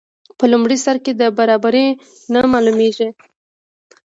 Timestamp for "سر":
0.85-0.95